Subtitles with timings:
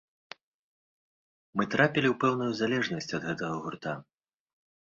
[1.59, 3.91] Мы трапілі ў пэўную залежнасць ад гэтага гурта.